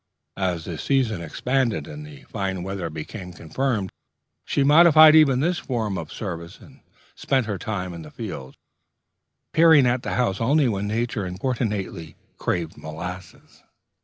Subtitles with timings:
[0.39, 3.91] As the season expanded, and the fine weather became confirmed,
[4.43, 6.79] she modified even this form of service, and
[7.13, 8.57] spent her time in the fields,
[9.53, 13.61] appearing at the house only when nature importunately craved molasses....